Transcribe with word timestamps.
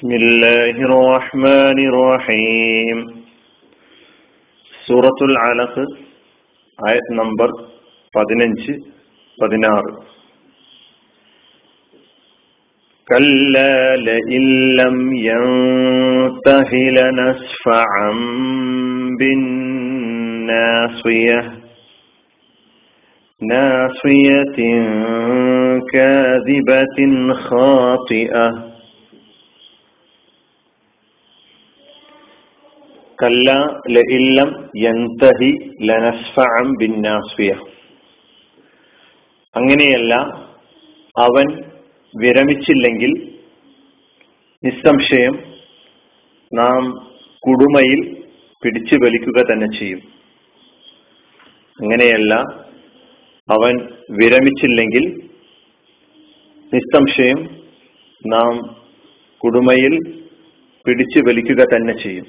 بسم 0.00 0.10
الله 0.12 0.76
الرحمن 0.88 1.78
الرحيم 1.92 2.98
സൂറത്തുൽ 4.86 5.34
അലഖ് 5.46 5.82
ആയത് 6.78 7.10
നമ്പർ 7.18 7.50
പതിനഞ്ച് 8.14 8.74
പതിനാറ് 9.38 9.92
كلا 13.08 13.74
لئن 14.06 14.44
لم 14.80 14.96
ينته 15.26 16.70
لنسفعا 16.98 18.10
بالناصية 19.18 21.40
ناصية 23.42 24.56
كاذبة 25.92 26.98
خاطئة 27.44 28.69
കല്ല 33.21 33.51
യന്തഹി 34.77 35.51
ബിന്നാസ്ഫിയ. 36.77 37.51
അങ്ങനെയല്ല 39.55 40.15
അവൻ 41.17 41.63
വിരമിച്ചില്ലെങ്കിൽ 42.17 43.11
നിസ്സംശയം 44.63 45.43
നാം 46.53 47.07
കുടുമയിൽ 47.39 48.23
പിടിച്ചു 48.63 48.95
വലിക്കുക 48.95 49.43
തന്നെ 49.51 49.79
ചെയ്യും. 49.79 49.99
അങ്ങനെയല്ല 51.79 52.33
അവൻ 53.49 53.75
വിരമിച്ചില്ലെങ്കിൽ 54.11 55.29
നിസ്സംശയം 56.73 57.39
നാം 58.27 58.75
കുടുമയിൽ 59.37 60.21
പിടിച്ചു 60.85 61.19
വലിക്കുക 61.19 61.65
തന്നെ 61.75 61.93
ചെയ്യും. 62.03 62.25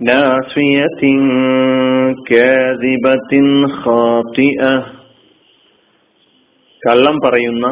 ناصية 0.00 1.02
كاذبة 2.26 3.32
خاطئة 3.78 4.74
കള്ളം 6.82 7.16
പറയുന്ന 7.18 7.66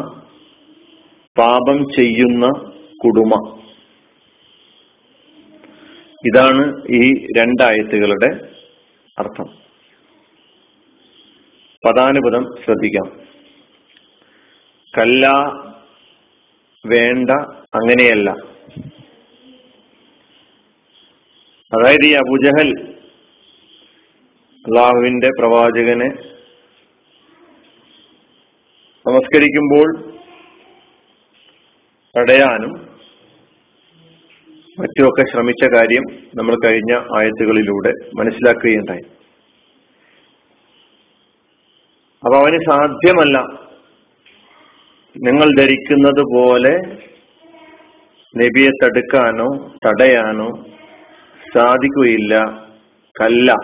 പാപം 1.36 1.78
ചെയ്യുന്ന 1.96 2.44
കുടുമ 3.02 3.32
ഇതാണ് 6.24 6.64
ഈ 6.98 7.02
രണ്ടായത്തുകളുടെ 7.38 8.30
അർത്ഥം 9.18 9.48
പദാനുപദം 11.84 12.44
ശ്രദ്ധിക്കാം 12.64 13.08
കല്ല 14.94 15.24
വേണ്ട 16.84 17.30
അങ്ങനെയല്ല 17.74 18.28
അതായത് 21.71 22.05
ഈ 22.05 22.13
അബുജഹൽ 22.13 22.69
അള്ളാഹുവിന്റെ 24.65 25.29
പ്രവാചകനെ 25.39 26.09
നമസ്കരിക്കുമ്പോൾ 29.05 29.87
തടയാനും 32.15 32.73
മറ്റുമൊക്കെ 34.77 35.23
ശ്രമിച്ച 35.31 35.63
കാര്യം 35.65 36.05
നമ്മൾ 36.35 36.55
കഴിഞ്ഞ 36.65 36.93
ആയത്തുകളിലൂടെ 37.17 37.91
മനസ്സിലാക്കുകയുണ്ടായി. 38.13 39.03
അപ്പൊ 42.23 42.37
അവന് 42.37 42.59
സാധ്യമല്ല 42.69 43.37
നിങ്ങൾ 45.15 45.55
ധരിക്കുന്നത് 45.55 46.21
പോലെ 46.35 46.73
നബിയെ 48.35 48.69
തടുക്കാനോ 48.83 49.47
തടയാനോ 49.87 50.49
സാധിക്കുകയില്ല. 51.53 52.43
കല്ല. 53.21 53.55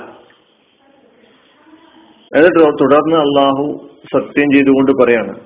എന്നിട്ട് 2.35 2.59
തുടർന്ന് 2.59 3.15
അള്ളാഹു 3.15 3.89
സത്യം 4.13 4.51
ചെയ്തുകൊണ്ട് 4.53 4.91
പറയാണ്. 5.03 5.39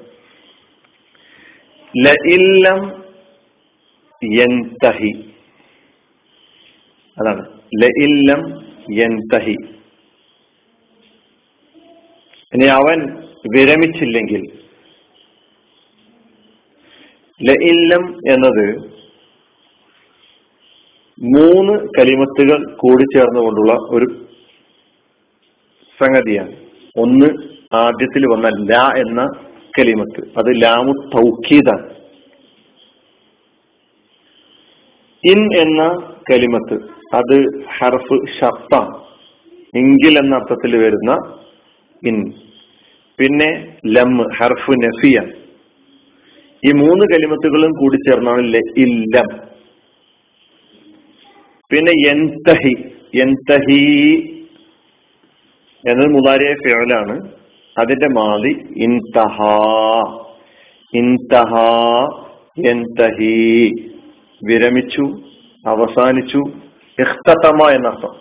ലഇല്ലം 1.97 3.03
യൻതഹി. 4.23 5.29
അതാണ്. 7.21 7.61
ലഇല്ലം 7.83 8.65
യൻതഹി. 8.91 9.55
ഇനി 12.53 12.65
അവൻ 12.65 13.23
വിരമിച്ചില്ലെങ്കിൽ. 13.55 14.59
ലഇല്ലം 17.43 18.19
എന്നത് 18.31 18.90
മൂന്ന് 21.21 21.73
കലിമത്തുകൾ 21.99 22.75
കൂടിച്ചേർന്നുകൊണ്ടുള്ള 22.75 23.73
ഒരു 23.89 24.07
സംഗതിയാണ്. 25.99 26.55
ഒന്ന് 26.97 27.29
ആദ്യത്തിൽ 27.75 28.23
വന്ന 28.25 28.49
ലാ 28.71 28.85
എന്ന 28.97 29.25
കലിമത്ത്. 29.79 30.21
അത് 30.37 30.61
ലാമു 30.61 30.93
തൗക്കീദാണ് 31.15 31.89
ഇൻ 35.23 35.55
എന്ന 35.55 35.83
കലിമത്ത് 36.31 36.75
അത് 37.13 37.65
ഹർഫ് 37.77 38.17
ഷർത്താണ് 38.39 38.95
എങ്കിൽ 39.75 40.17
എന്ന 40.17 40.35
അർത്ഥത്തിൽ 40.35 40.77
വരുന്ന 40.77 41.11
ഇൻ. 42.07 42.17
പിന്നെ 43.19 43.77
ലം 43.87 44.17
ഹർഫ് 44.37 44.71
നഫിയ 44.71 45.19
ഈ 46.67 46.71
മൂന്ന് 46.71 47.05
കലിമത്തുകളും 47.13 47.71
കൂടി 47.71 47.95
ചേർന്നാണ് 47.95 48.57
ഇല്ലം. 48.77 49.50
പിന്നെ 51.71 52.09
എന്തഹി 52.09 52.75
എന്തഹി 53.21 54.15
എന്നത് 55.89 56.07
മുതാരിയ 56.07 56.53
ഫിയലാണ് 56.53 57.29
അതിന്റെ 57.77 58.07
മാതി 58.07 58.55
ഇൻതഹ. 58.77 59.43
ഇൻതഹ 60.93 61.55
എന്തഹി 62.67 63.69
വിരമിച്ചു 64.43 65.01
അവസാനിച്ചു. 65.67 66.37
ഇഖ്തമ 66.99 67.69
എന്നർത്ഥം. 67.69 68.15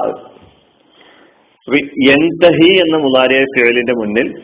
എന്തഹി 2.12 2.80
എന്ന 2.80 2.98
മുതാരിയ 2.98 3.44
ഫിയലിന്റെ 3.44 3.94
മുന്നിൽ 3.94 4.42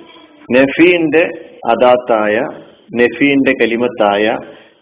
നഫീന്റെ 0.51 1.29
അദാത്തായ 1.69 2.39
നഫീന്റെ 2.95 3.53
കലിമത്തായ 3.61 4.37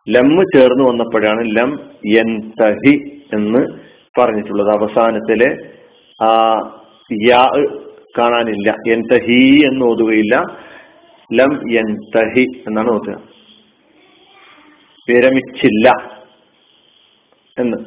ലമ്മ് 0.10 0.46
ചേർന്ന് 0.56 0.84
വന്നപ്പോഴാണ് 0.84 1.56
ലം 1.56 1.80
യന്തഹി 2.06 3.22
എന്ന് 3.34 3.68
പറഞ്ഞിട്ടുള്ളത്. 4.20 4.70
അവസാനത്തിലെ 4.70 5.70
ആ 6.24 6.60
യാ 7.28 7.50
കാണാനില്ല. 8.18 8.76
എന്തഹി 8.92 9.66
എന്ന് 9.66 9.86
ഓതുകയില്ല. 9.86 10.44
ലം 11.34 11.72
യന്തഹി 11.72 12.46
എന്നാണ് 12.68 12.90
ഓതുക. 12.90 13.22
വിരമിച്ചില്ല 15.10 15.92
എന്ന്. 17.60 17.78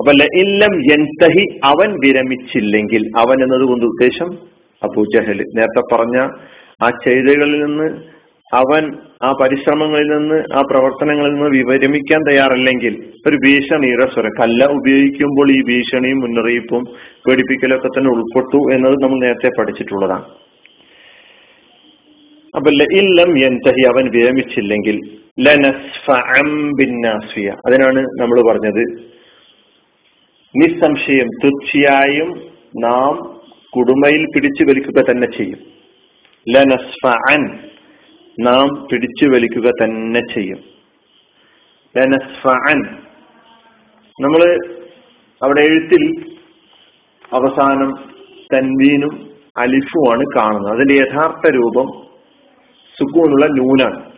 അപ്പൊ 0.00 0.12
ലം 0.12 0.74
യന്തഹി 0.92 1.60
അവൻ 1.64 1.94
വിരമിച്ചില്ലെങ്കിൽ 2.06 3.10
അവൻ 3.18 3.42
എന്നതുകൊണ്ട് 3.42 3.86
ഉദ്ദേശം 3.86 4.34
അബൂജഹൽ. 4.82 5.42
നേരത്തെ 5.56 5.96
പറഞ്ഞ 5.96 6.16
ആ 6.82 6.90
ചെയ്തകളിൽ 6.90 7.64
നിന്ന് 7.64 8.14
അവൻ 8.52 8.84
ആ 9.26 9.28
പരിശ്രമങ്ങളിൽ 9.40 10.08
നിന്ന് 10.14 10.38
ആ 10.58 10.60
പ്രവർത്തനങ്ങളിൽ 10.70 11.32
നിന്ന് 11.34 11.48
വിവരമിക്കാൻ 11.58 12.20
തയ്യാറല്ലെങ്കിൽ 12.28 12.94
ഒരു 13.28 13.36
ഭീഷണിയുടെ 13.44 14.06
സ്വരം 14.14 14.34
കല്ല 14.40 14.64
ഉപയോഗിക്കുമ്പോൾ 14.78 15.48
ഈ 15.56 15.60
ഭീഷണിയും 15.70 16.18
മുന്നറിയിപ്പും 16.24 16.82
പേടിപ്പിക്കലൊക്കെ 17.26 17.88
തന്നെ 17.88 18.10
ഉൾപ്പെട്ടു 18.14 18.60
എന്നത് 18.74 18.96
നമ്മൾ 19.04 19.18
നേരത്തെ 19.24 19.50
പഠിച്ചിട്ടുള്ളതാണ്. 19.58 20.26
അപ്പൊ 22.54 22.70
ഇല്ലം 23.00 23.30
എന്തഹി 23.48 23.84
അവൻ 23.92 24.04
വിരമിച്ചില്ലെങ്കിൽ 24.16 24.96
അതിനാണ് 27.66 28.00
നമ്മൾ 28.20 28.38
പറഞ്ഞത്. 28.48 28.82
നിസ്സംശയം 30.54 31.28
തീർച്ചയായും 31.42 32.30
നാം 32.84 33.14
കുടുംബയിൽ 33.76 34.24
പിടിച്ചു 34.34 34.64
വലിക്കുക 34.68 35.00
തന്നെ 35.08 35.28
ചെയ്യും. 35.36 35.60
ലനസ്ഫഅൻ 36.46 37.44
നാം 38.40 38.88
പിടിച്ചു 38.92 39.26
വലിക്കുക 39.26 39.70
തന്നെ 39.82 40.20
ചെയ്യും. 40.34 40.58
നമ്മൾ 44.20 44.58
അവിടെ 45.42 45.60
എഴുത്തിൽ 45.60 46.32
അവസാനം 47.32 47.90
തൻവീനും 48.54 49.30
അലിഫുമാണ് 49.56 50.24
കാണുന്നത്. 50.36 50.74
അതിന്റെ 50.74 50.94
യഥാർത്ഥ 50.94 51.50
രൂപം 51.50 51.86
സുക്കൂണുള്ള 52.98 53.46
നൂനാണ്. 53.46 54.12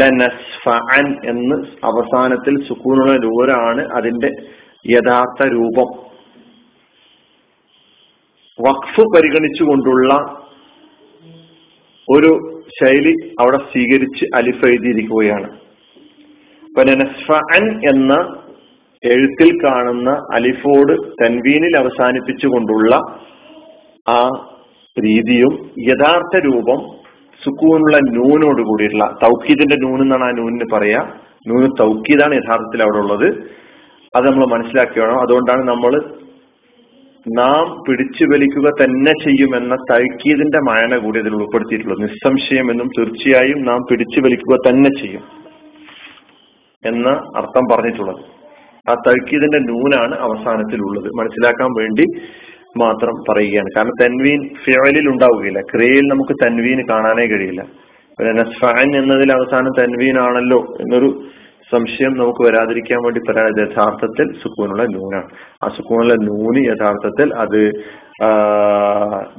ലനസ്ഫഅൻ 0.00 1.28
എന്ന് 1.28 1.56
അവസാനത്തിൽ 1.84 2.68
സുക്കൂണുള്ള 2.68 3.12
നൂരാണ് 3.12 3.92
അതിന്റെ 3.92 4.30
യഥാർത്ഥ 4.86 5.48
രൂപം. 5.52 6.06
വഖഫ് 8.60 9.00
പരിഗണിച്ചുകൊണ്ടുള്ള 9.00 10.45
ഒരു 12.08 12.30
ശൈലി 12.80 13.12
അവിടെ 13.40 13.58
സ്വീകരിച്ച് 13.58 14.24
അലിഫ് 14.34 14.66
എഴുതിയിരിക്കുകയാണ് 14.66 15.48
എന്ന 17.88 18.14
എഴുത്തിൽ 19.02 19.50
കാണുന്ന 19.64 20.10
അലിഫോട് 20.34 20.92
തൻവീനിൽ 21.22 21.76
അവസാനിപ്പിച്ചുകൊണ്ടുള്ള 21.76 22.94
ആ 24.08 24.20
രീതിയും 24.96 25.52
യഥാർത്ഥ 25.88 26.36
രൂപം 26.38 26.78
സുക്കൂനുള്ള 27.42 27.96
നൂനോട് 27.98 28.62
കൂടിയിട്ടുള്ള 28.62 29.06
തൗക്കീദിന്റെ 29.24 29.76
നൂൻ 29.76 30.02
എന്നാണ് 30.02 30.24
ആ 30.24 30.30
നൂനിന് 30.30 30.66
പറയാ. 30.72 31.00
നൂന് 31.46 31.68
തൗക്കീദാണ് 31.78 32.34
യഥാർത്ഥത്തിൽ 32.34 32.82
അവിടെ 32.82 32.98
ഉള്ളത്. 32.98 33.26
അത് 34.14 34.24
നമ്മൾ 34.26 34.46
മനസ്സിലാക്കി 34.46 35.00
വേണം 35.00 35.18
അതുകൊണ്ടാണ് 35.20 35.62
നമ്മൾ 35.62 35.92
നാം 37.28 37.82
പിടിച്ചു 37.88 38.24
വലിക്കുക 38.24 38.84
തന്നെ 38.84 39.12
ചെയ്യുമെന്ന 39.12 39.74
തൗക്കീദിന്റെ 39.74 40.58
മായന 40.58 40.96
കൂടി 40.96 41.20
അതിൽ 41.20 41.34
ഉൾപ്പെടുത്തിയിട്ടുള്ളത്. 41.34 42.02
നിസ്സംശയം 42.02 42.70
എന്നും 42.70 42.88
തീർച്ചയായും 42.98 43.64
നാം 43.64 43.80
പിടിച്ചു 43.90 44.20
വലിക്കുക 44.20 44.56
തന്നെ 44.68 44.90
ചെയ്യും 45.00 45.22
എന്ന 46.84 47.08
അർത്ഥം 47.36 47.76
പറഞ്ഞിട്ടുള്ളത്. 47.76 48.16
ആ 48.90 48.94
തഴുക്കീതിന്റെ 48.94 49.58
നൂനാണ് 49.58 50.14
അവസാനത്തിലുള്ളത്. 50.14 51.10
മനസ്സിലാക്കാൻ 51.18 51.78
വേണ്ടി 51.78 52.04
മാത്രം 52.76 53.14
പറയുകയാണ്. 53.28 53.68
കാരണം 53.76 53.92
തൻവീൻ 54.02 54.48
ഫിയലിൽ 54.64 55.08
ഉണ്ടാവുകയില്ല. 55.08 55.60
ക്രിയയിൽ 55.60 56.02
നമുക്ക് 56.08 56.44
തൻവീൻ 56.44 56.88
കാണാനേ 56.90 57.26
കഴിയില്ല. 57.26 57.66
പിന്നെ 58.18 58.32
നസ്ഫാൻ 58.32 58.96
എന്നതിൽ 58.96 59.32
അവസാനം 59.32 59.70
തൻവീൻ 59.78 60.18
എന്നൊരു 60.80 61.24
സംശയം 61.70 62.16
നമുക്ക് 62.18 62.48
വരാതിരിക്കാൻ 62.48 63.02
വേണ്ടി 63.02 63.20
പറയാൻ 63.20 63.60
യഥാർത്ഥത്തിൽ 63.60 64.32
സുക്കൂനുള്ള 64.42 64.82
നൂനാണ്. 64.82 65.28
ആ 65.64 65.68
സുക്കൂനുള്ള 65.68 66.14
നൂന് 66.14 66.64
യഥാർത്ഥത്തിൽ 66.66 67.34
അത് 67.34 67.72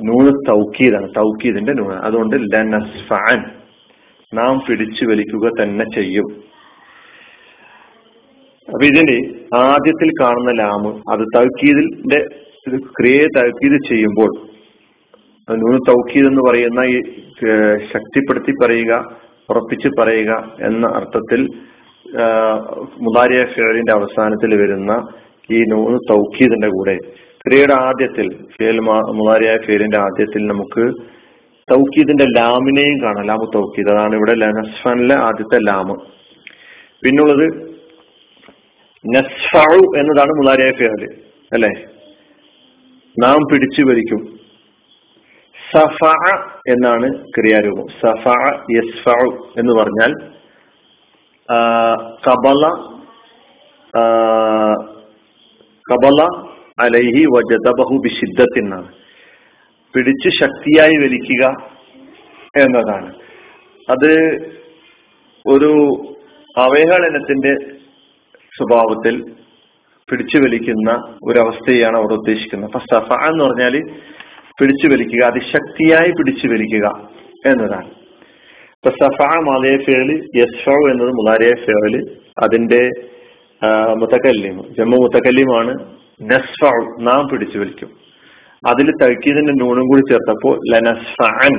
നൂന് 0.03 0.33
തൗക്കീദാണ്. 0.49 1.09
തൗക്കീദിന്റെ 1.17 1.73
നൂനാണ്. 1.73 2.01
അതുകൊണ്ട് 2.01 2.35
ലനസ്ഫാൻ. 2.35 3.51
നാം 4.33 4.59
പിടിച്ചു 4.69 5.05
വലിക്കുക 5.05 5.49
തന്നെ 5.61 5.85
ചെയ്യും. 5.95 6.25
അപ്പൊ 8.67 8.85
ഇതിന്റെ 8.85 9.17
ആദ്യത്തിൽ 9.57 10.11
കാണുന്ന 10.21 10.51
ലാമ് 10.51 11.01
അത് 11.11 11.19
തൗക്കീദിന്റെ 11.19 12.27
ക്രിയയെ 12.77 13.25
തൗക്കീദ് 13.41 13.89
ചെയ്യുമ്പോൾ 13.89 14.47
നൂന് 15.55 15.79
തൗക്കീദ് 15.87 16.27
എന്ന് 16.27 16.41
പറയുന്ന 16.49 16.79
ഈ 16.79 17.01
ശക്തിപ്പെടുത്തി 17.93 18.51
പറയുക 18.51 19.17
ഉറപ്പിച്ച് 19.49 19.89
പറയുക 19.99 20.57
എന്ന 20.61 20.87
അർത്ഥത്തിൽ 20.87 21.47
മുതാരിയ 23.01 23.45
ഫേലിന്റെ 23.45 23.91
അവസാനത്തിൽ 23.91 24.61
വരുന്ന 24.61 25.07
ഈ 25.51 25.63
നൂന്ന് 25.63 25.99
തൗക്കീദിന്റെ 26.09 26.67
കൂടെ. 26.67 26.97
ക്രിയയുടെ 27.47 27.73
ആദ്യത്തിൽ 27.73 28.45
ഫേൽ 28.59 28.79
മുതാരിയ 28.79 29.57
ഫേലിന്റെ 29.65 29.97
ആദ്യത്തിൽ 29.97 30.47
നമുക്ക് 30.47 30.93
തൗക്കീദിന്റെ 31.71 32.25
ലാമിനെയും 32.37 33.01
കാണാം. 33.01 33.25
ലാമു 33.25 33.51
തൗക്കീദ്. 33.55 33.89
അതാണ് 33.89 34.15
ഇവിടെ 34.15 34.33
നസ്ഫാനിലെ 34.33 35.15
ആദ്യത്തെ 35.15 35.59
ലാമ്. 35.59 35.95
പിന്നുള്ളത് 37.03 37.77
നസ്ഫു 39.15 39.99
എന്നതാണ് 39.99 40.29
മുതാരിയ 40.29 40.71
ഫേൽ. 40.71 41.07
അല്ലെ? 41.53 41.69
നാം 43.23 43.37
പിടിച്ചു 43.51 43.81
വലിക്കും. 43.81 44.39
സഫ 45.73 46.09
എന്നാണ് 46.69 47.25
ക്രിയാരൂപം. 47.25 47.85
സഫ 47.87 48.27
യസ്ഫു 48.71 49.49
എന്ന് 49.57 49.73
പറഞ്ഞാൽ 49.81 50.37
കബല 52.25 52.63
കബല 55.85 56.21
അലൈഹി 56.79 57.23
വജതബഹു 57.35 57.95
ബിഷിദ്ദത്തിനാണ് 58.03 58.89
പിടിച്ച് 59.93 60.29
ശക്തിയായി 60.39 60.95
വലിക്കുക 60.97 61.43
എന്നതാണ്. 62.63 63.09
അത് 63.89 64.11
ഒരു 65.45 65.71
അവഹേളനത്തിന്റെ 66.57 67.53
സ്വഭാവത്തിൽ 68.57 69.15
പിടിച്ചു 70.09 70.37
വലിക്കുന്ന 70.37 70.91
ഒരവസ്ഥയാണ് 71.23 71.97
അവിടെ 71.97 72.13
ഉദ്ദേശിക്കുന്നത്. 72.13 72.71
സഫ 72.71 73.11
എന്ന് 73.29 73.43
പറഞ്ഞാൽ 73.45 73.75
പിടിച്ചു 74.59 74.87
വലിക്കുക 74.87 75.23
അതിശക്തിയായി 75.23 76.11
പിടിച്ചു 76.11 76.47
വലിക്കുക 76.47 76.87
എന്നതാണ്. 77.45 77.89
ഇപ്പൊ 78.77 78.91
സഫ 78.97 79.27
മാലയ 79.45 79.75
ഫേൽ 79.85 80.09
യസ്ഫ 80.39 80.73
എന്നത് 80.89 81.11
മുലാരിയ 81.19 81.53
ഫേൽ 81.63 81.93
അതിന്റെ 82.43 82.81
മുത്തക്കല്ലിം 84.01 84.57
ജമ്മു 84.77 84.97
മുത്തക്കല്ലിമാണ് 85.03 85.71
നസ്ഫ 86.31 86.69
നാം 87.07 87.21
പിടിച്ചു 87.31 87.57
വലിക്കും. 87.61 87.89
അതിൽ 88.63 88.87
തഴക്കീതിന്റെ 89.01 89.53
നൂണും 89.61 89.87
കൂടി 89.89 90.03
ചേർത്തപ്പോൾ 90.11 90.53
ലനസ്ഫാൻ 90.73 91.55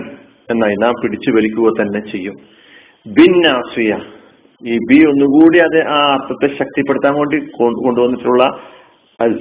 എന്നായി 0.52 0.76
നാം 0.84 0.94
പിടിച്ചു 1.02 1.32
വലിക്കുക 1.36 1.72
തന്നെ 1.80 2.02
ചെയ്യും. 2.12 2.36
ബിൻ 3.18 3.34
ആസിയ 3.56 3.98
ഈ 4.62 4.76
ബി 4.88 5.00
ഒന്നുകൂടി 5.10 5.58
അത് 5.66 5.78
ആ 5.96 5.98
അർത്ഥത്തെ 6.14 6.48
ശക്തിപ്പെടുത്താൻ 6.60 7.14
വേണ്ടി 7.18 7.40
കൊണ്ടുവന്നിട്ടുള്ള 7.58 8.44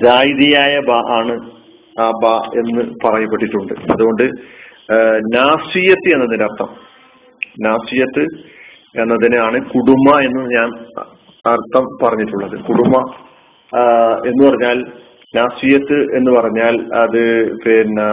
ജായിദിയായ 0.03 0.73
ബ 0.89 0.99
ആണ് 1.19 1.37
ആ 2.03 2.09
ബ 2.23 2.33
എന്ന് 2.61 2.83
പറയപ്പെട്ടിട്ടുണ്ട്. 3.05 3.73
അതുകൊണ്ട് 3.93 4.25
നാസിയത്തി 5.37 6.09
എന്നതിന്റെ 6.17 6.47
അർത്ഥം 6.49 6.69
നാസിയത്ത് 7.65 8.23
എന്നതിനാണ് 9.01 9.57
കുടുമ 9.73 10.07
എന്ന് 10.27 10.43
ഞാൻ 10.55 10.69
അർത്ഥം 11.45 11.85
പറഞ്ഞിട്ടുള്ളത്. 12.01 12.55
കുടുമ 12.67 12.93
എന്ന് 14.29 14.43
പറഞ്ഞാൽ 14.47 14.77
നാസിയത്ത് 15.33 15.97
എന്ന് 16.17 16.31
പറഞ്ഞാൽ 16.37 16.75
അത് 17.03 17.23
പിന്നെ 17.63 18.09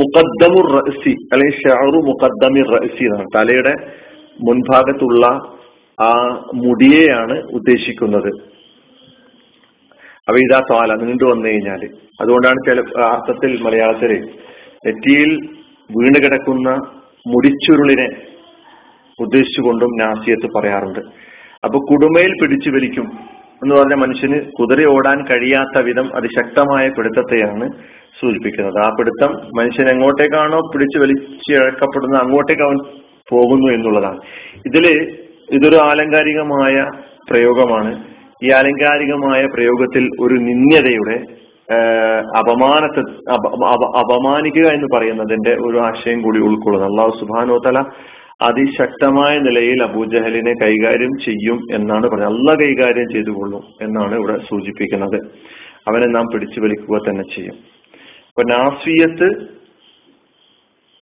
മുഖദ്ദമുർ 0.00 0.66
റഅസി 0.76 1.12
അല്ലെങ്കിൽ 1.32 1.56
ഷാറു 1.62 1.98
മുഖദ്ദമിർ 2.08 2.68
റഅസി 2.74 3.04
എന്നാണ്. 3.08 3.26
തലയുടെ 3.36 3.74
മുൻഭാഗത്തുള്ള 4.46 5.24
ആ 5.98 6.10
മുടിയെയാണ് 6.64 7.36
ഉദ്ദേശിക്കുന്നത്. 7.58 8.30
അവ 10.28 10.36
ഇതാ 10.46 10.60
തോല 10.70 10.94
നീണ്ടു 11.02 11.24
വന്നു 11.30 11.46
കഴിഞ്ഞാൽ. 11.48 11.82
അതുകൊണ്ടാണ് 12.22 12.58
ചില 12.68 12.80
അർത്ഥത്തിൽ 13.12 13.52
മലയാളത്തിൽ 13.66 14.12
നെറ്റിയിൽ 14.86 15.30
വീണ് 15.90 16.24
കിടക്കുന്ന 16.24 16.70
മുടിച്ചുരുളിനെ 17.28 18.08
ഉദ്ദേശിച്ചുകൊണ്ടും 19.20 19.90
നാസിയത്ത് 20.00 20.48
പറയാറുണ്ട്. 20.56 21.00
അപ്പൊ 21.64 21.78
കുടുമയിൽ 21.78 22.32
പിടിച്ചു 22.42 22.70
വലിക്കും 22.70 23.06
എന്ന് 23.62 23.74
പറഞ്ഞ 23.74 23.94
മനുഷ്യന് 23.94 24.38
കുതിര 24.50 24.86
ഓടാൻ 24.86 25.24
കഴിയാത്ത 25.24 25.82
വിധം 25.82 26.16
അതിശക്തമായ 26.16 26.88
പിടുത്തത്തെയാണ് 26.88 27.66
സൂചിപ്പിക്കുന്നത്. 28.20 28.78
ആ 28.84 28.88
പിടുത്തം 28.88 29.32
മനുഷ്യൻ 29.58 29.88
എങ്ങോട്ടേക്കാണോ 29.88 30.58
പിടിച്ചു 30.74 30.98
വലിച്ചിഴക്കപ്പെടുന്നത് 30.98 32.22
അങ്ങോട്ടേക്ക് 32.22 32.62
അവൻ 32.62 32.78
പോകുന്നു 33.30 33.72
എന്നുള്ളതാണ്. 33.72 34.20
ഇതിൽ 34.66 34.86
ഇതൊരു 35.52 35.76
ആലങ്കാരികമായ 35.76 36.76
പ്രയോഗമാണ്. 37.30 38.04
ഈ 38.44 38.50
ആലങ്കാരികമായ 38.50 39.46
പ്രയോഗത്തിൽ 39.46 40.04
ഒരു 40.20 40.34
നിന്യതയുടെ 40.34 41.16
അപമാനത്തെ 42.38 43.00
അപമാനിക്കുക 44.00 44.66
എന്ന് 44.72 44.96
പറയുന്നതിന്റെ 44.96 45.50
ഒരു 45.50 45.78
ആശയം 45.78 46.22
കൂടി 46.22 46.38
ഉൾക്കൊള്ളുന്നു. 46.38 46.88
അള്ളാഹു 46.88 47.18
സുബാനോ 47.18 47.58
തല 47.58 47.84
അതിശക്തമായ 48.42 49.38
നിലയിൽ 49.38 49.82
അബൂജഹലിനെ 49.82 50.52
കൈകാര്യം 50.62 51.12
ചെയ്യും 51.24 51.58
എന്നാണ് 51.74 52.08
പറഞ്ഞത്. 52.08 52.28
അല്ല 52.28 52.54
കൈകാര്യം 52.54 53.08
ചെയ്തുകൊള്ളും 53.12 53.62
എന്നാണ് 53.82 54.14
ഇവിടെ 54.14 54.38
സൂചിപ്പിക്കുന്നത്. 54.38 55.16
അവനെ 55.88 56.06
നാം 56.06 56.24
പിടിച്ചു 56.32 56.60
വലിക്കുക 56.60 56.98
തന്നെ 56.98 57.24
ചെയ്യും. 57.36 57.54
അപ്പൊ 58.28 58.42
നാസിയത്ത് 58.42 59.28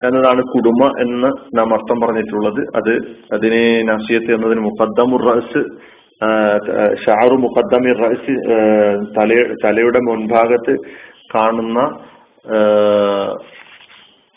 എന്നതാണ് 0.02 0.42
കുടുംബ 0.42 1.00
എന്ന് 1.00 1.58
നാം 1.58 1.72
അർത്ഥം 1.72 2.00
പറഞ്ഞിട്ടുള്ളത്. 2.00 2.60
അത് 2.76 2.94
അതിനെ 3.32 3.82
നാസിയത്ത് 3.82 4.34
എന്നതിന് 4.34 4.60
മുഖദ്ദമുർ 4.60 5.22
റസ് 5.32 5.64
ഷാറു 7.04 7.36
മുഖദ്ദമിർ 7.44 7.98
റൈസ് 8.04 8.34
തല 9.16 9.30
തലയുടെ 9.64 10.00
മുൻഭാഗത്ത് 10.08 10.74
കാണുന്ന 11.34 11.80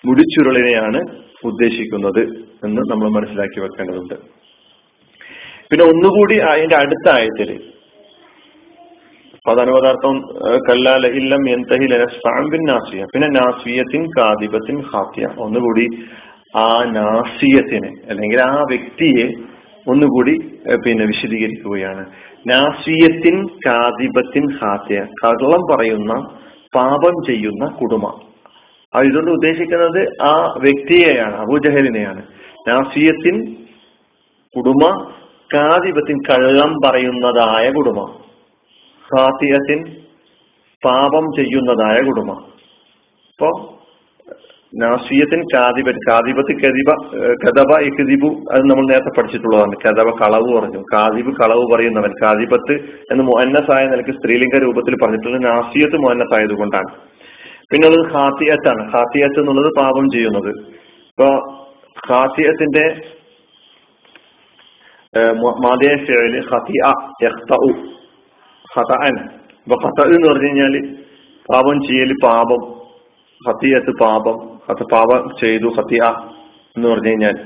മുടിച്ചുരുളിനെയാണ് 0.03 0.99
ഉദ്ദേശിക്കുന്നത് 1.49 2.21
എന്ന് 2.65 2.81
നമ്മൾ 2.91 3.07
മനസ്സിലാക്കി 3.15 3.59
വെക്കേണ്ടതുണ്ട്. 3.63 4.17
പിന്നെ 5.69 5.85
ഒന്നുകൂടി 5.91 6.35
അതിന്റെ 6.51 6.77
അടുത്ത 6.83 7.07
ആയത്തിൽ 7.15 7.49
പദാനുപദാർത്ഥം 9.47 10.15
കല്ലാല 10.67 11.07
ഇല്ലം 11.19 11.43
എന്തഹി 11.55 11.85
ലനസ്ഫാമ്പിൻ 11.91 12.63
നാസിയ. 12.69 13.01
പിന്നെ 13.13 13.27
നാസിയത്തിൻ 13.39 14.03
കാദിബത്തിൻ 14.17 14.77
ഹാത്തിയ 14.91 15.25
ഒന്നുകൂടി 15.45 15.85
ആ 16.63 16.67
നാസിയത്തിനെ 16.97 17.91
അല്ലെങ്കിൽ 18.09 18.39
ആ 18.49 18.53
വ്യക്തിയെ 18.73 19.27
ഒന്നുകൂടി 19.93 20.35
പിന്നെ 20.73 21.05
വിശദീകരിക്കുകയാണ്. 21.05 22.05
നാസിയത്തിൻ 22.47 23.47
കാദിബത്തിൻ 23.47 24.53
ഹാത്യ 24.53 25.07
കള്ളം 25.23 25.75
പറയുന്ന 25.75 26.13
പാപം 26.75 27.25
ചെയ്യുന്ന 27.27 27.65
കുടുംബ. 27.65 28.05
ഇതുകൊണ്ട് 29.03 29.31
ഉദ്ദേശിക്കുന്നത് 29.31 30.23
ആ 30.23 30.59
വ്യക്തിയെയാണ് 30.61 31.35
അബുജഹലിനെയാണ്. 31.35 32.23
നാസിയത്തിൻ 32.67 33.55
കുടുംബ 34.55 35.09
കാതിപത്തിൻ 35.53 36.17
കള്ളം 36.29 36.73
പറയുന്നതായ 36.85 37.71
കുടുംബ. 37.71 37.99
ഹാത്തിയത്തിൻ 39.17 39.95
പാപം 40.85 41.25
ചെയ്യുന്നതായ 41.35 42.01
കുടുംബ. 42.01 42.31
അപ്പോ 42.31 43.74
നാസിയത്തിൻ 44.73 45.41
കാതിബൻ 45.53 45.97
കാതിബത്ത് 46.07 46.53
കതിബ 46.61 46.89
കഥബ 47.43 47.71
ഇഖദിബു 47.87 48.29
അത് 48.53 48.63
നമ്മൾ 48.69 48.85
നേരത്തെ 48.91 49.11
പഠിച്ചിട്ടുള്ളതാണ്. 49.17 49.75
കഥബ 49.83 50.07
കളവ് 50.21 50.49
പറഞ്ഞു. 50.55 50.81
കാതിബ് 50.93 51.31
കളവ് 51.35 51.63
പറയുന്നവൻ. 51.73 52.13
കാതിബത്ത് 52.23 52.75
എന്ന് 53.11 53.23
മുഹന്നസായ 53.23 53.83
നിലയ്ക്ക് 53.91 54.15
സ്ത്രീലിംഗ 54.19 54.55
രൂപത്തിൽ 54.63 54.95
പറഞ്ഞിട്ടുള്ളത് 55.03 55.43
നാസിയത്ത് 55.45 55.97
മുഅന്നസായതുകൊണ്ടാണ് 56.05 56.91
പിന്നെ 57.71 57.87
ഉള്ളത് 57.89 58.07
ഹാത്തിയത്താണ് 58.13 58.81
ഹാത്തിയത്ത് 58.93 59.39
എന്നുള്ളത് 59.39 59.69
പാപം 59.77 60.05
ചെയ്യുന്നത്. 60.15 60.51
ഇപ്പൊ 61.11 61.27
ഹാത്തിയത്തിന്റെ 62.09 62.85
മാതയ 65.63 65.93
ഫേൽ 66.07 66.33
ഹത്തിയ 66.49 66.81
അപ്പൊ 69.67 69.75
ഖത 69.83 69.99
എന്ന് 70.15 70.27
പറഞ്ഞു 70.29 70.47
കഴിഞ്ഞാൽ 70.47 70.73
പാപം 71.53 71.77
ചെയ്യൽ 71.87 72.11
പാപം. 72.23 72.61
ഹത്തിയത്ത് 73.47 73.93
പാപം. 74.01 74.37
അത് 74.69 74.83
പാപം 74.91 75.29
ചെയ്തു 75.41 75.73
സത്യ 75.75 76.13
എന്ന് 76.77 76.87
പറഞ്ഞു 76.87 77.09
കഴിഞ്ഞാൽ. 77.09 77.37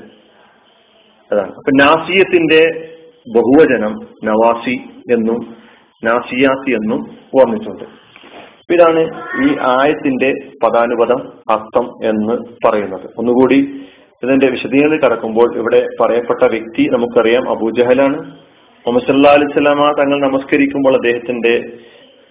അതാണ് 1.32 1.48
അപ്പൊ 1.48 1.70
നാസിയത്തിന്റെ 1.78 2.90
ബഹുവചനം 3.36 3.92
നവാസി 4.24 4.80
എന്നും 5.12 5.56
നാസിയാസി 6.04 6.70
എന്നും 6.70 7.18
ഓർമ്മിച്ചുണ്ട് 7.40 7.84
ഇതാണ് 8.72 9.00
ഈ 9.44 9.56
ആയത്തിന്റെ 9.58 10.32
പദാനുപദം 10.64 11.32
അർത്ഥം 11.50 11.90
എന്ന് 12.04 12.68
പറയുന്നത്. 12.68 13.10
ഒന്നുകൂടി 13.18 13.86
ഇതിന്റെ 14.22 14.50
വിശദീകരണം 14.50 14.98
കടക്കുമ്പോൾ 14.98 15.56
ഇവിടെ 15.56 15.86
പറയപ്പെട്ട 16.00 16.50
വ്യക്തി 16.50 16.88
നമുക്കറിയാം 16.90 17.50
അബൂജഹലാണ്. 17.50 18.36
മുഹമ്മദ് 18.86 19.28
അലൈഹി 19.28 19.60
തങ്ങൾ 20.00 20.20
നമസ്കരിക്കുമ്പോൾ 20.20 20.94
അദ്ദേഹത്തിന്റെ 20.94 21.60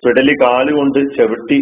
പിടലി 0.06 0.34
കാലുകൊണ്ട് 0.44 1.00
ചവിട്ടി 1.18 1.60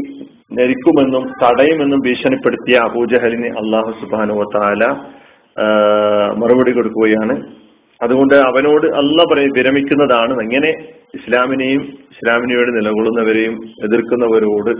നെരിക്കുമെന്നും 0.58 1.24
തടയുമെന്നും 1.42 2.00
ഭീഷണിപ്പെടുത്തിയ 2.08 2.78
അബൂജഹലിന് 2.88 3.50
അള്ളാഹു 3.62 3.92
സുബാനു 4.02 4.36
താല 4.56 4.84
മറുപടി 6.42 6.72
കൊടുക്കുകയാണ്. 6.78 7.36
അതുകൊണ്ട് 8.02 8.36
അവനോട് 8.48 8.88
അല്ല 9.02 9.20
പറയും 9.30 9.54
വിരമിക്കുന്നതാണ്. 9.58 10.34
എങ്ങനെ 10.46 10.72
ഇസ്ലാമിനെയും 11.18 11.84
ഇസ്ലാമിനോട് 12.14 12.72
നിലകൊള്ളുന്നവരെയും 12.78 13.56
എതിർക്കുന്നവരോട് 13.86 14.74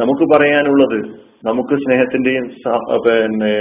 നമുക്ക് 0.00 0.24
പറയാനുള്ളത് 0.34 0.98
നമുക്ക് 1.48 1.74
സ്നേഹത്തിന്റെയും 1.82 2.46
പിന്നെ 3.04 3.56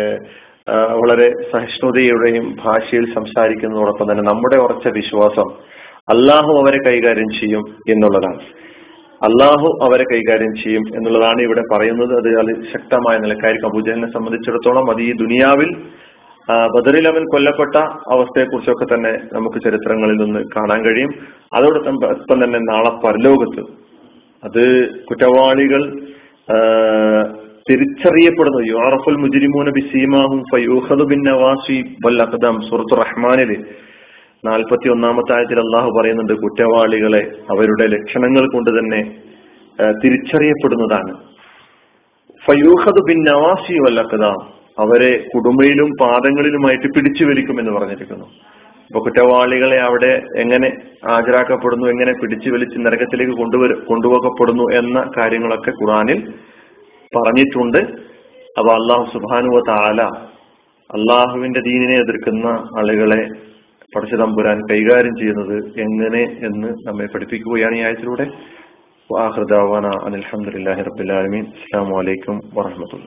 വളരെ 0.99 1.27
സഹിഷ്ണുതയുടെയും 1.51 2.45
ഭാഷയിൽ 2.63 3.05
സംസാരിക്കുന്നതോടൊപ്പം 3.17 4.07
തന്നെ 4.11 4.23
നമ്മുടെ 4.29 4.57
ഉറച്ച 4.63 4.87
വിശ്വാസം 4.99 5.49
അള്ളാഹു 6.13 6.51
അവരെ 6.61 6.79
കൈകാര്യം 6.87 7.29
ചെയ്യും 7.39 7.63
എന്നുള്ളതാണ്. 7.93 8.41
അള്ളാഹു 9.25 9.67
അവരെ 9.83 10.05
കൈകാര്യം 10.11 10.53
ചെയ്യും 10.63 10.83
എന്നുള്ളതാണ് 10.95 11.41
ഇവിടെ 11.41 11.63
പറയുന്നത്. 11.71 12.13
അത് 12.19 12.49
ശക്തമായ 12.73 13.15
നിലക്കായിരിക്കും. 13.17 13.69
അബുജഹലിനെ 13.69 14.09
സംബന്ധിച്ചിടത്തോളം 14.13 14.91
അത് 14.91 15.01
ഈ 15.01 15.11
ദുനിയാവിൽ 15.21 15.69
ബദറിൽ 16.75 17.05
അവൻ 17.07 17.23
കൊല്ലപ്പെട്ട 17.31 17.75
അവസ്ഥയെക്കുറിച്ചൊക്കെ 18.13 18.85
തന്നെ 18.93 19.13
നമുക്ക് 19.33 19.57
ചരിത്രങ്ങളിൽ 19.65 20.17
നിന്ന് 20.17 20.39
കാണാൻ 20.55 20.79
കഴിയും. 20.85 21.11
അതോടൊപ്പം 21.53 22.43
തന്നെ 22.43 22.59
നാളെ 22.59 22.91
പരലോകത്ത് 23.05 23.63
അത് 24.43 24.63
കുറ്റവാളികൾ 25.09 25.81
തിരിച്ചറിയപ്പെടുന്നു. 27.69 28.61
യുറഫുൽ 28.73 29.17
മുജിരിമൂന 29.23 29.69
ബിസീമാഹും 29.69 30.39
ഫയൂഹദു 30.51 31.05
ബിൻ 31.11 31.19
നവാസി 31.29 31.77
വൽ 32.05 32.19
അഖദം. 32.21 32.55
സൂറത്തു 32.69 32.95
റഹ്മാനിൽ 33.01 33.51
നാൽപ്പത്തി 34.47 34.87
ഒന്നാമത്തെ 34.93 35.33
ആയത്തിൽ 35.37 35.59
അള്ളാഹു 35.63 35.89
പറയുന്നുണ്ട് 35.97 36.33
കുറ്റവാളികളെ 36.43 37.23
അവരുടെ 37.53 37.85
ലക്ഷണങ്ങൾ 37.93 38.45
കൊണ്ട് 38.55 38.71
തന്നെ 38.77 39.01
തിരിച്ചറിയപ്പെടുന്നതാണ്. 40.01 41.13
ഫയൂഹദ് 42.45 43.01
ബിൻ 43.07 43.19
നവാസി 43.29 43.75
വല്ലക്കഥ 43.85 44.25
അവരെ 44.83 45.11
കുടുംബയിലും 45.33 45.89
പാദങ്ങളിലുമായിട്ട് 46.01 46.87
പിടിച്ചു 46.95 47.23
വലിക്കും 47.29 47.57
എന്ന് 47.61 47.71
പറഞ്ഞിരിക്കുന്നു. 47.75 48.27
അപ്പൊ 48.89 48.99
കുറ്റവാളികളെ 49.05 49.79
അവിടെ 49.85 50.11
എങ്ങനെ 50.43 50.69
ഹാജരാക്കപ്പെടുന്നു 51.07 51.87
എങ്ങനെ 51.93 52.13
പിടിച്ചു 52.21 52.49
വലിച്ച് 52.53 52.77
നരകത്തിലേക്ക് 52.85 53.35
കൊണ്ടുവര 53.39 53.73
കൊണ്ടുപോകപ്പെടുന്നു 53.89 54.65
എന്ന 54.79 54.97
കാര്യങ്ങളൊക്കെ 55.17 55.71
ഖുറാനിൽ 55.79 56.19
പറഞ്ഞിട്ടുണ്ട്. 57.13 57.81
അപ്പൊ 58.59 58.71
അള്ളാഹു 58.79 59.05
സുബാനുവ 59.15 59.57
താല 59.71 60.01
അള്ളാഹുവിന്റെ 60.89 61.61
ദീനിനെ 61.67 61.95
എതിർക്കുന്ന 62.03 62.47
ആളുകളെ 62.79 63.21
പടച്ചതമ്പുരാൻ 63.95 64.61
കൈകാര്യം 64.71 65.17
ചെയ്യുന്നത് 65.17 65.79
എങ്ങനെ 65.79 66.23
എന്ന് 66.23 66.87
നമ്മെ 66.87 67.05
പഠിപ്പിക്കുകയാണ് 67.05 67.75
ഈ 67.75 67.79
ആയത്തിലൂടെ. 67.79 68.27
വാഹൃദാവാന 69.11 69.85
അസ്സാം 71.41 71.89
വലൈക്കും 71.89 72.41
വാഹമത്തുള്ള 72.53 73.05